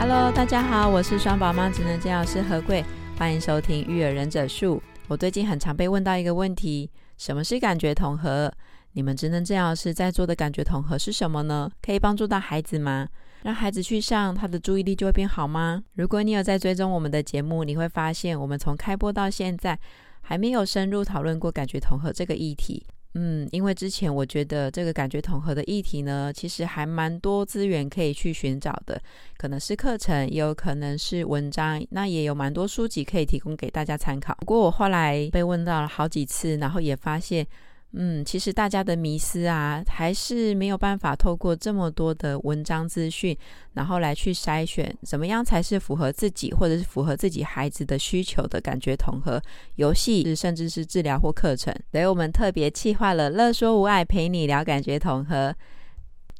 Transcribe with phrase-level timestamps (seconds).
[0.00, 2.82] Hello，大家好，我是双宝妈职能治疗师何贵。
[3.18, 4.82] 欢迎收听育儿忍者术。
[5.08, 8.50] 我最近很常被问到一个问题：什么是感觉统合？
[8.92, 11.70] 你们职能治疗师在做的感觉统合是什么呢？
[11.82, 13.08] 可以帮助到孩子吗？
[13.42, 15.82] 让孩子去上，他的注意力就会变好吗？
[15.96, 19.78] 如果你有在追踪我们的节目，你会发现我们从开播到现在
[20.22, 22.86] 还没有深入讨论过感觉统合这个议题。
[23.14, 29.00] 嗯，因为之前我觉得这个感觉统合的议题呢，其实还蛮多资源可以去寻找的，
[29.36, 34.34] 可能是课程，也有可能是文章，那也有蛮多书籍可以提供给大家参考。
[34.40, 37.46] 不过我后来被问到了好几次，然后也发现。
[37.92, 43.36] 嗯，其实大家的迷思啊，还是没有办法透过这么多的文章资讯，
[43.74, 49.42] 然后来去筛选，怎么样才是符合自己或者是符合自己孩子的需求的感觉统合
[49.74, 51.74] 游戏，甚至是治疗或课程。
[51.90, 55.52] 所以我们特别企划了“乐说无爱”，陪你聊感觉统合。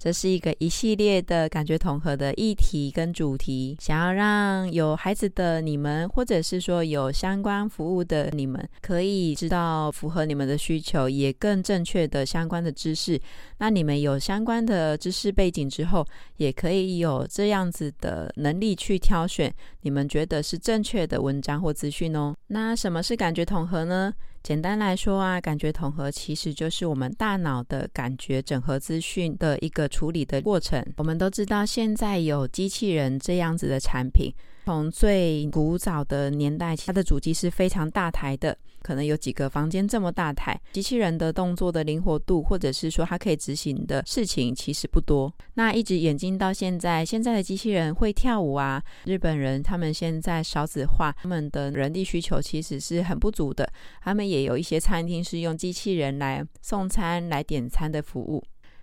[0.00, 13.20] 这是一个一系列的感觉统合的议题跟主题，想要让有孩子的你们，或者是说有相关服务的你们，可以知道符合你们的需求，也更正确的相关的知识。
[13.58, 16.02] 那你们有相关的知识背景之后，
[16.38, 22.34] 也可以有这样子的能力去挑选你们觉得是正确的文章或资讯哦。
[22.46, 24.14] 那什么是感觉统合呢？
[24.42, 30.84] 简单来说啊，感觉统合其实就是我们大脑的感觉整合资讯的一个处理的过程。
[30.96, 34.32] 我们都知道，现在有机器人这样子的产品。
[34.70, 40.60] 从最古早的年代，它的主机是非常大台的，可能有几个房间这么大台。
[40.70, 45.34] 机器人的动作的灵活度，或者是说它可以执行的事情，其实不多。
[45.54, 48.80] 那一直演进到现在，现在的机器人会跳舞啊。
[49.06, 53.68] 日本人他们现在少子化，他们的人力需求其实是很不足的。
[54.00, 58.40] 他们也有一些餐厅是用机器人来送餐、来点餐的服务。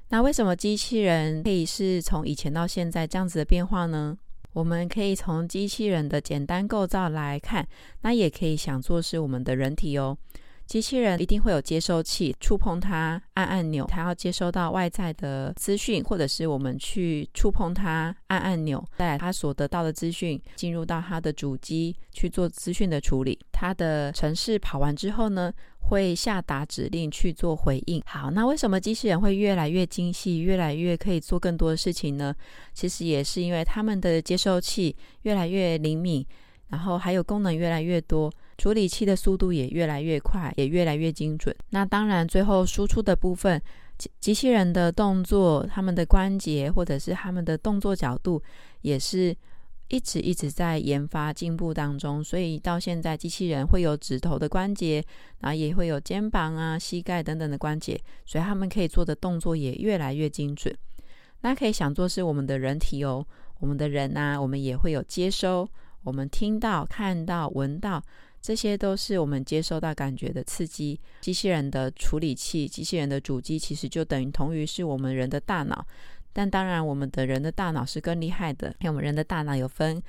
[0.10, 4.18] 那为什么机器人可以是从以前到现在这样子的变化呢？
[4.58, 7.64] 我们可以从机器人的简单构造来看，
[8.02, 10.18] 那也可以想做是我们的人体哦。
[10.66, 23.38] 机器人一定会有接收器，触碰它按按钮，它要接收到外在的资讯，或者是我们去触碰它按按钮，带它所得到的资讯进入到它的主机去做资讯的处理。
[23.52, 25.54] 它的程式跑完之后呢，
[25.88, 28.02] 会下达指令去做回应。
[28.06, 32.34] 好，那为什么机器人会越来越精细，越来越可以做更多的事情呢？
[32.74, 36.26] 其实也是因为他们的接收器越来越灵敏，
[36.70, 41.56] 然后还有功能越来越多，处理器的速度也越来越快，也越来越精准。
[41.70, 43.62] 那当然，最后输出的部分，
[43.98, 48.42] 机机器人的动作、他们的关节或者是他们的动作角度，
[48.82, 49.36] 也是。
[49.90, 55.04] 一直一直在研发进步当中，所以到现在机器人会有指头的关节，
[55.40, 60.76] 然后也会有肩膀啊、膝盖等等的关节，所以他们可以做的动作也越来越精准。
[61.42, 63.26] 那可以想做是我们的人体哦，
[63.60, 65.68] 我们的人呐、啊，我们也会有接收，
[66.04, 68.04] 我们听到、看到、闻到，
[68.42, 71.00] 这些都是我们接收到感觉的刺激。
[71.22, 75.86] 机器人的处理器、机器人的主机，其实就等于同于是我们人的大脑。
[76.38, 80.00] 但当然，我们的人的大脑是更厉害的，因为我们人的大脑有分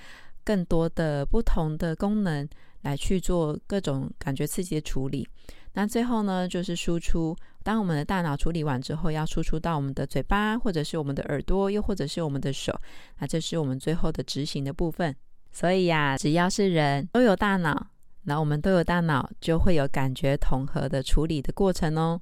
[0.44, 2.46] 更多的不同的功能
[2.82, 5.26] 来去做各种感觉刺激的处理。
[5.72, 7.34] 那最后呢，就是输出。
[7.62, 12.78] 当我们的大脑处理完之后，要输出到我们的嘴巴，或者是我们的耳朵，又或者是我们的手。
[13.20, 15.16] 那这是我们最后的执行的部分。
[15.50, 17.86] 所以呀，只要是人都有大脑，
[18.24, 22.20] 那我们都有大脑，就会有感觉统合的处理的过程哦。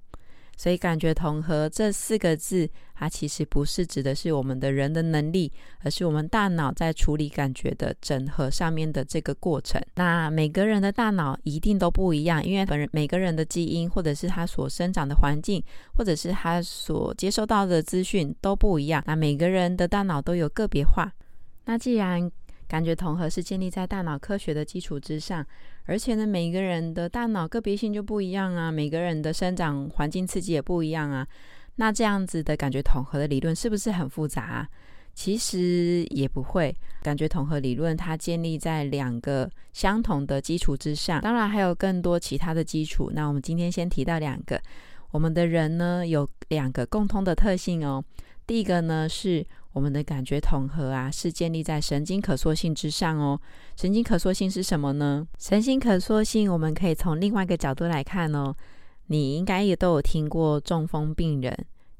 [0.56, 5.52] 所以，感觉统合这四个字，它其实不是指的是我们的人的能力，
[5.82, 9.78] 而是我们大脑在处理感觉的整合上面的这个过程。
[9.96, 15.62] 那每个人的大脑一定都不一样，因为本人每个人的基因，或者是他所生长的环境，
[15.94, 19.04] 或者是他所接收到的资讯都不一样。
[19.06, 21.12] 那每个人的大脑都有个别化。
[21.66, 22.30] 那既然
[22.68, 25.46] 感觉统合是建立在大脑科学的基础之上，
[25.84, 31.26] 而且呢，每个人的大脑个别性就不一样啊，每个人的生长环境刺激也不一样啊。
[31.76, 34.68] 那这样子的感觉统合的理论是不是很复杂？
[35.14, 36.74] 其实也不会。
[37.02, 43.12] 感觉统合理论它建立在两个相同的基础之上，当然还有更多其他的基础。
[43.14, 44.60] 那我们今天先提到两个，
[45.12, 48.04] 我们的人呢有两个共通的特性哦。
[48.44, 49.46] 第一个呢是。
[49.76, 53.38] 我们的感觉统合啊，是建立在神经可塑性之上哦。
[53.76, 55.28] 神经可塑性是什么呢？
[55.38, 58.56] 神经可塑性，我们可以从另外一个角度来看哦。
[59.08, 61.54] 你应该也都有听过中风病人。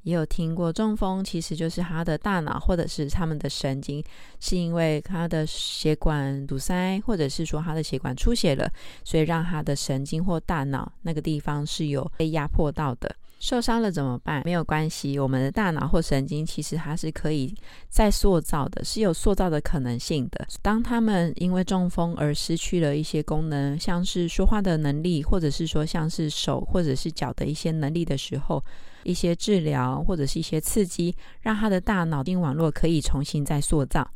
[0.04, 4.02] 也有听过中风，其实就是他的大脑或者是他们的神经，
[4.40, 8.72] 是因为他的血管堵塞，或者是说他的血管出血了，
[9.04, 13.14] 所以让他的神经或大脑那个地方是有被压迫到的。
[13.38, 14.42] 受伤了怎么办？
[14.44, 17.54] 没有关系，我们的大脑或神经其实它是可以
[17.88, 20.46] 再塑造的，是有塑造的可能性的。
[20.62, 28.64] 当他们因为中风而失去了一些功能，像是说话的能力，或者是说像是手或者是脚的一些能力的时候，
[29.04, 34.10] 一些治疗或者是一些刺激，让他的大脑筋网络可以重新再塑造。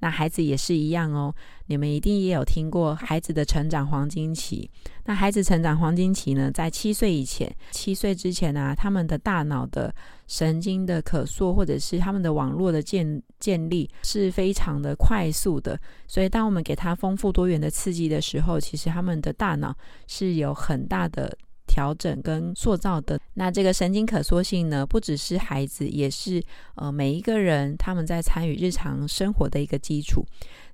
[0.00, 1.34] 那孩子也是一样哦，
[1.66, 4.68] 你们一定也有听过孩子的成长黄金期。
[5.04, 9.94] 那孩子成长黄金期呢，在七岁以前，七岁之前呢、啊，他们的大脑的
[10.26, 15.78] 神经的可塑，或者是他们的网络的建建立是非常的快速的。
[16.06, 19.74] 所以，当我们给他丰富多元的刺激的时候，其实他们的大脑
[20.06, 21.36] 是有很大的。
[21.80, 23.18] 调整跟塑造的。
[23.32, 26.42] 那这个神经可塑性呢，不只是孩子，也是
[26.74, 30.22] 呃每一个人他们在参与日常生活的一个基础。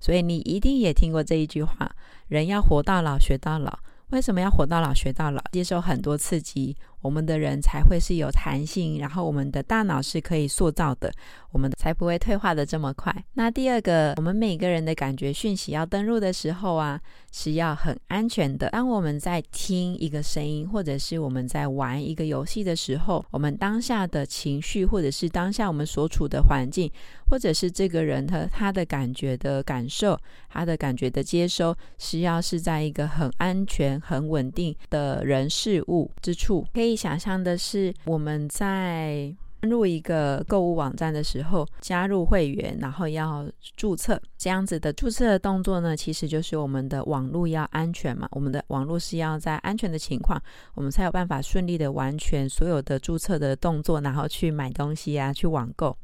[0.00, 1.88] 所以你一定也听过这一句话：
[2.26, 3.78] 人要活到老，学到老。
[4.10, 5.40] 为什么要活到老学到老？
[5.52, 6.76] 接受很多刺激，
[7.06, 11.08] 我们的人才会是有弹性，然后我们的大脑是可以塑造的，
[11.52, 13.14] 我们才不会退化的这么快。
[13.34, 17.00] 那第二个，我们每个人的感觉讯息要登录的时候啊，
[17.30, 18.70] 是要很安全的。
[18.70, 26.90] 当我们在听一个声音，或者是我们在玩一个游戏的时候，我们当下的情绪，或者是当下我们所处的环境，
[27.30, 30.18] 或者是这个人他他的感觉的感受，
[30.48, 34.00] 他的感觉的接收，是要是在一个很安全。
[34.00, 43.46] 很稳定的人事物之处，可以想象的是，我们在登入一个购物网站的时候，加入会员，然后要
[43.76, 50.40] 注册，这样子的注册的动作呢，其实就是我们的网络要安全嘛，我们的网络是要在安全的情况，
[50.74, 55.96] 我们才有办法顺利的完全所有的注册的动作，然后去买东西啊，去网购。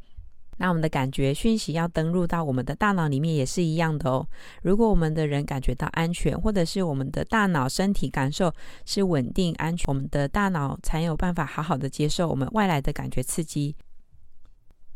[0.62, 4.24] 那我们的感觉讯息要登入到我们的大脑里面也是一样的哦。
[4.62, 8.54] 如果我们的人感觉到安全，或者是我们的大脑身体感受
[8.86, 13.74] 是稳定安全，我们的大脑才有办法好好的接受我们外来的感觉刺激。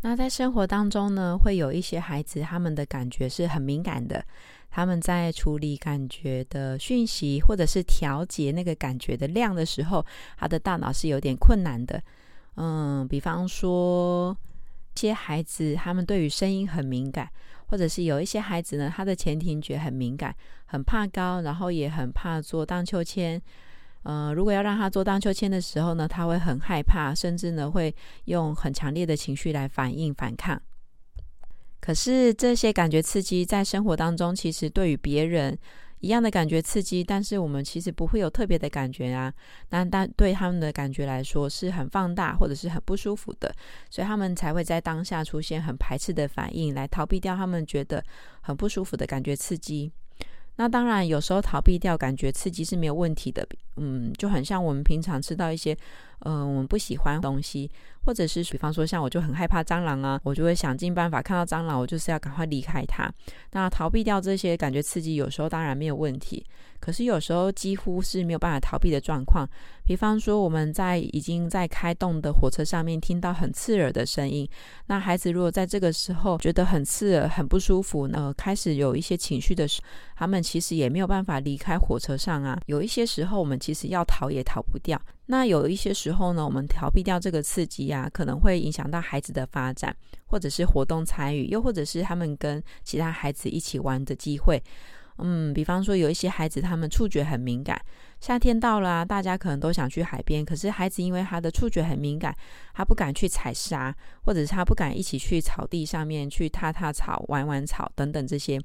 [0.03, 4.25] 那在生活当中呢，会有一些孩子，他们的感觉是很敏感的，
[4.71, 10.07] 他们在处理感觉的讯息，或者是调节那个感觉的量的时候，
[10.39, 12.01] 他的大脑是有点困难的。
[12.55, 14.37] 嗯，比方说。
[14.97, 17.29] 一些孩子他们对于声音很敏感，
[17.67, 20.35] 或者是有一些孩子呢，他的前庭觉很敏感，
[20.65, 23.41] 很怕高，然后也很怕坐荡秋千。
[24.05, 27.95] 呃，如果要让他坐荡秋千的时候呢，他会很害怕，甚至呢会
[28.25, 30.61] 用很强烈的情绪来反应反抗。
[31.79, 35.59] 可是这些感觉刺激在生活当中，其实对于别人。
[36.07, 39.33] 一样的感觉刺激，但是我们其实不会有特别的感觉啊。
[39.69, 43.53] 但但对他们的感觉来说是很放大或者是很不舒服的，
[43.91, 48.01] 所以他们才会在当下出现很排斥的反应，来逃避掉他们觉得
[48.41, 49.91] 很不舒服的感觉刺激。
[50.59, 53.47] 那当然，有时候逃避掉感觉刺激是没有问题的。
[53.77, 55.77] 嗯，就很像我们平常吃到一些，
[56.21, 57.71] 呃，我们不喜欢东西。
[58.05, 63.13] 或者是比方说，像我就很害怕蟑螂啊，我就会想尽办法看到蟑螂，我就是要赶快离开它。
[63.51, 66.47] 那逃避掉这些感觉刺激，有时候当然没有问题。
[66.79, 69.45] 可是有时候几乎是没有办法逃避的状况。
[69.85, 74.49] 比方说，我们在已经在开动的火车上面听到很刺耳的声音，
[74.87, 82.57] 那孩子如果在这个时候觉得很刺耳、很不舒服，呃开始有一些情绪的时候，他们其实也没有办法离开火车上啊。
[82.67, 85.01] 有一些时候，我们其实要逃也逃不掉。
[85.27, 89.95] 那有一些时候呢，我们逃避掉这个刺激啊，可能会影响到孩子的发展，
[90.27, 94.63] 或者是活动参与，又或者是他们跟其他孩子一起玩的机会。
[95.19, 97.81] 嗯，比方说有一些孩子，他们触觉很敏感，
[98.21, 102.37] 夏天到了啊，大家可能都想去海边，可是孩子因为他的触觉很敏感，
[102.75, 103.95] 他不敢去踩沙，
[104.27, 108.61] 或者是他不敢一起去草地上面去踏踏草、玩玩草等等这些，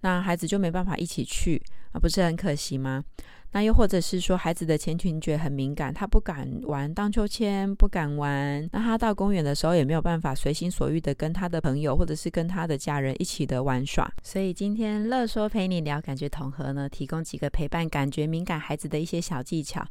[0.00, 3.04] 那孩子就没办法一起去啊，不是很可惜吗？
[3.52, 8.68] 那又或者是说，孩子的前庭觉很敏感，他不敢玩荡秋千，不敢玩。
[8.72, 14.10] 那他到公园的时候也没有办法随心所欲的跟他的朋友或者是跟他的家人一起的玩耍。
[14.22, 19.86] 所以今天乐说陪你聊感觉统合呢，提供几个陪伴感觉敏感孩子的一些小技巧。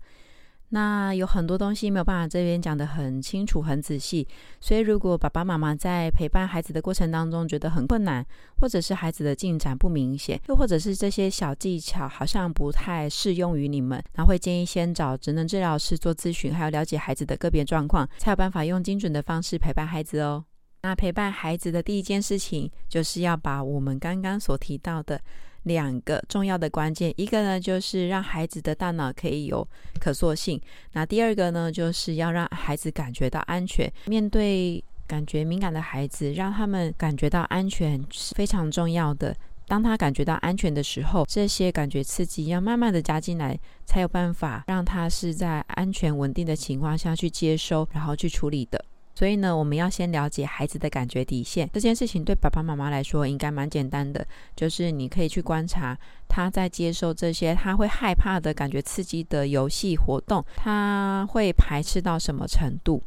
[0.74, 4.26] 那有很多东西没有办法这边讲得很清楚、很仔细，
[4.62, 8.26] 所以如果爸爸妈妈在陪伴孩子的过程当中觉得很困难，
[8.58, 20.46] 或者是孩子的进展不明显，又或者是这些小技巧好像不太适用于你们，那会建议先找职能治疗师做咨询，还要了解孩子的个别状况，才有办法用精准的方式陪伴孩子哦。
[20.84, 25.22] 那陪伴孩子的第一件事情，就是要把我们刚刚所提到的
[25.64, 29.68] 两个重要的关键，一个呢就是让孩子的大脑可以有
[30.00, 30.60] 可塑性，
[30.94, 33.92] 那第二个呢就是要让孩子感觉到安全。
[34.08, 39.36] 面对感觉敏感的孩子，让他们感觉到安全是非常重要的。
[39.68, 48.84] 当他感觉到安全的时候，这些感觉刺激要慢慢的加进来，才有办法让他是在安全稳定的情况下去接收，然后去处理的。
[49.14, 51.70] 所以呢，我们要先了解孩子的感觉底线。
[51.74, 54.26] 这件事情对爸爸妈妈来说应该蛮简单的，
[54.56, 63.04] 就是你可以去观察他在接受这些他会害怕的感觉刺激的游戏活动，他会排斥到什么程度？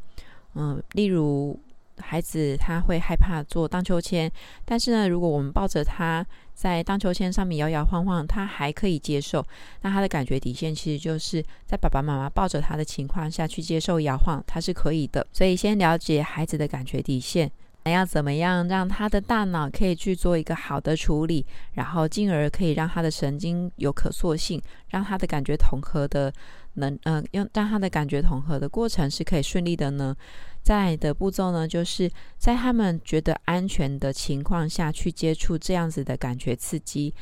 [0.55, 1.59] 嗯，例如。
[1.99, 4.31] 孩子他会害怕坐荡秋千，
[4.65, 9.45] 但是呢，如果我们抱着他在荡秋千上面摇摇晃晃，他还可以接受。
[9.83, 15.27] 那他的感觉底线其实就是在爸爸妈妈抱着他的情况下去接受摇晃，他是可以的。
[15.33, 17.51] 所以先了解孩子的感觉底线，
[17.85, 26.33] 那要怎么样让他的大脑可以去做一个好的处理，然后进而可以让他的神经有可塑性，让他的感觉统合的
[26.75, 30.17] 能，呃，用让他的感觉统合的过程是可以顺利的呢？
[30.65, 37.15] 在的步骤呢，就是在他们觉得安全的情况下去接触这样子的感觉刺激。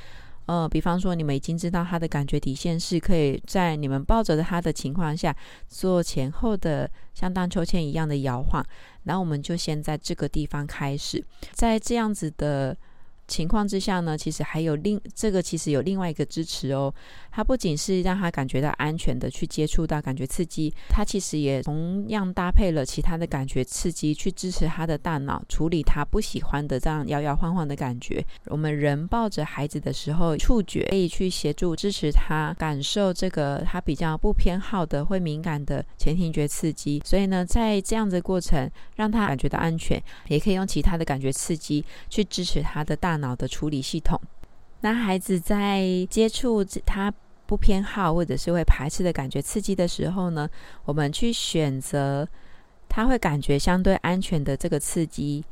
[0.46, 5.36] 呃，比方说你们已经知道他的感觉底线是可以在你们抱着他的情况下
[5.68, 8.64] 做前后的像荡秋千一样的摇晃，
[9.04, 11.22] 然后我们就先在这个地方开始，
[11.52, 12.76] 在这样子的。
[13.28, 16.92] 情况之下呢，其实还有另这个其实有另外一个支持哦。
[17.34, 28.22] 它不仅是让他感觉到安全的去接触到感觉刺激，它其实也同样搭配了其他的感觉刺激去支持他的大脑处理他不喜欢的这样摇摇晃晃的感觉。
[28.46, 37.00] 我们人抱着孩子的时候，触觉可以去协助支持他感受这个他比较不偏好的会敏感的前庭觉刺激。
[37.02, 43.22] 所以呢，在这样的过程让他感觉到安全，也可以用其他的感觉刺激去支持他的大大。
[43.22, 44.20] 脑的处理系统，
[44.80, 47.12] 那孩子在接触他
[47.46, 50.48] 不偏好或者是会排斥的感觉刺激的时候呢，
[50.84, 52.26] 我们去选择
[52.88, 55.44] 他会感觉相对安全的这个刺激。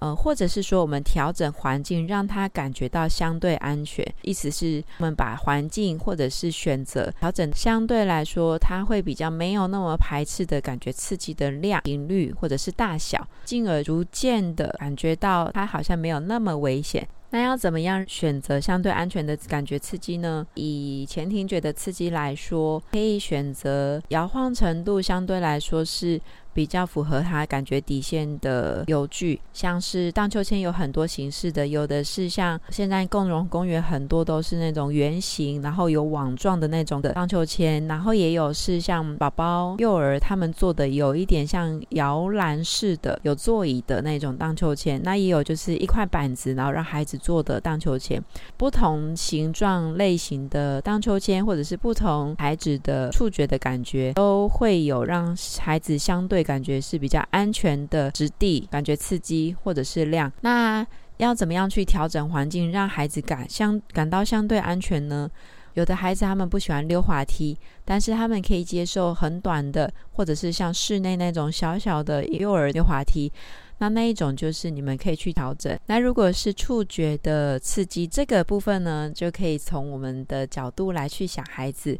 [0.00, 4.06] 呃，或者是说，我们调整环境，让他感觉到相对安全。
[4.22, 17.06] 意思是，我们把环境或者是选择调整，相对来说，他会比较没有那么排斥的感觉，刺激的量、频率或者是大小，进而逐渐的感觉到他好像没有那么危险。
[17.30, 20.46] 那要怎么样选择相对安全的感觉刺激呢？
[20.54, 26.20] 以前庭觉的刺激来说，可以选择摇晃程度相对来说是
[26.54, 48.20] 比较符合他感觉底线的游具，像是荡秋千有很多形式的，有的是像现在共融公园很多都是那种圆形，然后有网状的那种的荡秋千，然后也有是像宝宝幼儿他们做的有一点像摇篮式的有座椅的那种荡秋千，那也有就是一块板子，然后让孩子做的荡秋千，
[48.56, 56.38] 不同形状类型的荡秋千或者是不同孩子的触觉的感觉，都会有让孩子相对。
[56.48, 60.32] 感觉是比较安全的质地，感觉刺激或者是量。
[60.40, 60.86] 那
[61.18, 65.30] 要怎么样去调整环境，让孩子感相感到相对安全呢？
[65.78, 73.32] 有的孩子他们不喜欢溜滑梯，但是他们可以接受很短的，或者是像室内那种小小的幼儿溜滑梯。
[73.78, 75.78] 那那一种就是你们可以去调整。
[75.86, 81.96] 那如果是触觉的刺激这个部分呢，就可以从我们的角度来去想孩子。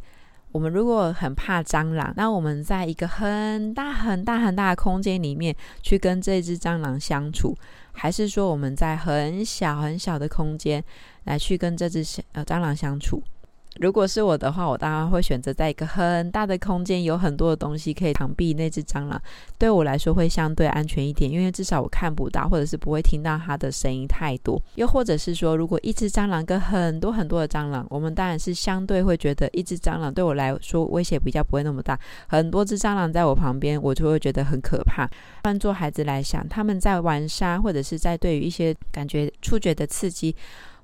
[0.50, 7.56] 我们如果很怕蟑螂，那我们在一个很大很大很大的空间里面去跟这只蟑螂相处，
[7.92, 10.82] 还是说我们在很小很小的空间
[11.26, 13.23] 来去跟这只呃蟑螂相处？
[13.78, 19.20] 如果是我的话，我当然会选择在一个很大的空间，有很多的东西可以藏蔽那只蟑螂，
[19.56, 24.61] 对我来说会相对安全一点，因为至少我看不到，或者是不会听到它的声音太多。
[24.75, 35.08] 又或者是说，如果一只蟑螂跟很多很多的蟑螂，我们当然是相对会觉得一只蟑螂对我来说威胁比较不会那么大，很多只蟑螂在我旁边，我就会觉得很可怕。
[35.44, 40.35] 换做孩子来想，他们在玩沙，或者是在对于一些感觉触觉的刺激。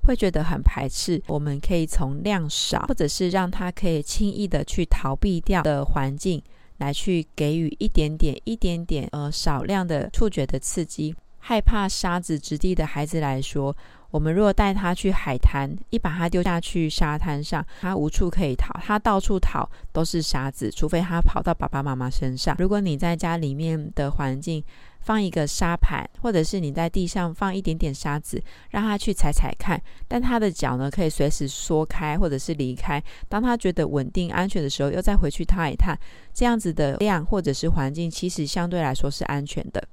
[0.05, 6.41] 会觉得很排斥，我们可以从量少，或者是让他可以轻易的去逃避掉的环境，
[6.77, 11.15] 来去给予一点点、一点点呃少量的触觉的刺激。
[11.39, 13.75] 害怕沙子质地的孩子来说，
[14.09, 22.55] 我们如果带他去海滩，一把他丢下去沙滩上，他无处可以逃，他到处逃都是沙子，除非他跑到爸爸妈妈身上。
[22.57, 24.63] 如果你在家里面的环境，
[25.05, 29.79] 放一个沙盘，或者是你在地上放一点点沙子，让他去踩踩看。
[30.07, 33.01] 但他的脚呢，可以随时缩开或者是离开。
[33.29, 35.95] 当他觉得稳定安全的时候，又再回去踏一踏。
[36.33, 39.87] 这样子的量或者是环境，其实相对来说是安全的。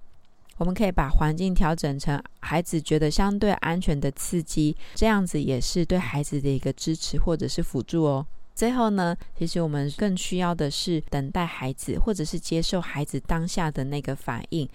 [0.56, 8.26] 我们可以把环境调整成孩子觉得相对安全的刺激，这样子也是对孩子的一个支持或者是辅助哦。
[8.54, 14.68] 最后呢，其实我们更需要的是等待孩子，或者是接受孩子当下的那个反应。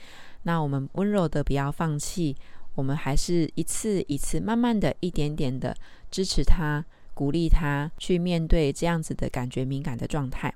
[0.44, 2.36] 那我们温柔的不要放弃，
[2.76, 5.76] 我们还是一次一次、慢慢的一点点的
[6.10, 10.54] 支持他、鼓励他去面对这样子的感觉敏感的状态。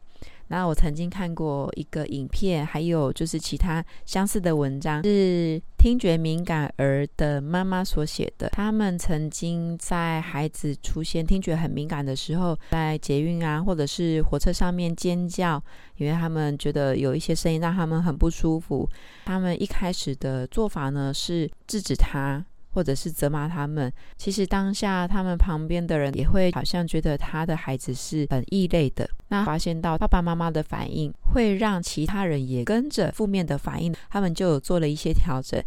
[0.51, 8.50] 那我曾经看过一个影片，还有就是其他相似的文章，是听觉敏感儿的妈妈所写的。
[8.50, 15.63] 他们曾经在孩子出现听觉很敏感的时候，在捷运啊，或者是火车上面尖叫，
[15.96, 18.86] 因为他们觉得有一些声音让他们很不舒服。
[19.24, 22.46] 他们一开始的做法呢，是制止他。
[22.74, 29.10] 或者是责骂他们，其实当下他们旁边的人也会好像觉得他的孩子是很异类的。
[29.28, 35.62] 那发现到爸爸妈妈的反应会让其他人也跟着负面的反应，他们就有做了一些调整。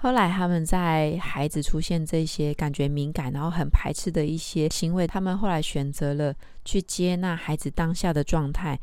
[0.00, 6.32] 后来他们在孩子出现这些感觉敏感，然后很排斥的一些行为，他们后来选择了
[6.64, 8.78] 去接纳孩子当下的状态。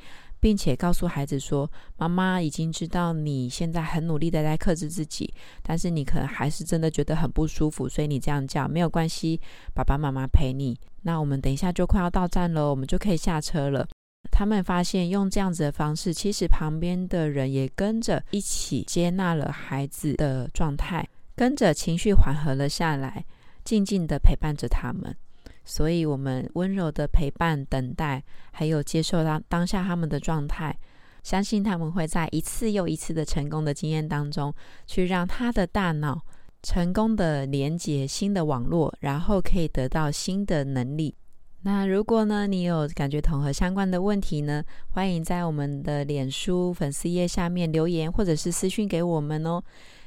[0.45, 5.33] 并且告诉孩子说：“妈妈已经知道你现在很努力的在克制自己，
[5.63, 9.41] 但是你可能还是真的觉得很不舒服，所以你这样叫没有关系，
[9.73, 10.79] 爸爸妈妈陪你。
[11.01, 13.87] 那我们等一下就快要到站了，我们就可以下车了。”
[14.29, 23.25] 他们发现用这样子的方式，其实旁边的人也跟着一起接纳了孩子的状态，跟着情绪缓和了下来，
[23.63, 25.17] 静静的陪伴着他们。
[25.65, 30.77] 所以，我们温柔的陪伴、等待，还有接受当当下他们的状态，
[31.23, 34.53] 相信他们会在一次又一次的成功的经验当中，
[34.85, 36.21] 去让他的大脑
[36.61, 41.15] 成功的连接新的网络，然后可以得到新的能力。
[41.63, 49.63] 那如果呢，你有感觉统合相关的问题呢，欢迎在我们的脸书粉丝页下面留言，或者是私讯给我们哦。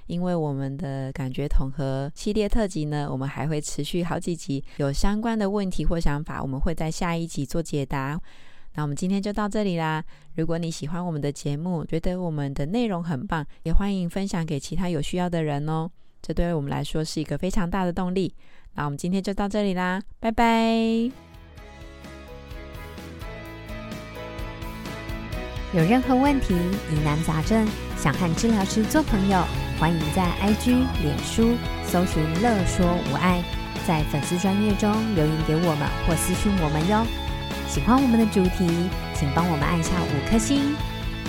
[0.09, 8.21] 因为我们的感觉统合系列特辑呢，我们还会持续好几集，有相关的问题或想法，我们会在下一集做解答。
[8.75, 10.05] 那我们今天就到这里啦。
[10.37, 15.91] 如果你喜欢我们的节目，觉得我们的内容很棒，也欢迎分享给其他有需要的人哦。
[16.23, 18.35] 这对我们来说是一个非常大的动力。
[18.75, 21.28] 那我们今天就到这里啦，拜拜。
[25.75, 26.55] 有任何问题、
[26.91, 27.67] 疑难杂症，
[27.99, 29.45] 想和治疗师做朋友，
[29.79, 30.71] 欢迎在 IG、
[31.03, 33.43] 脸书搜寻“乐说无碍”，
[33.87, 37.07] 在粉丝专页中留言给我们或私讯我们哟。
[37.69, 38.67] 喜欢我们的主题，
[39.15, 40.75] 请帮我们按下五颗星，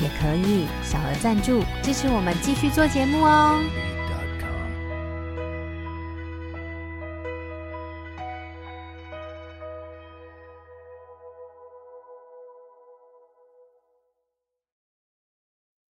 [0.02, 3.60] 也可以小额赞助支持我们继续做节目哦。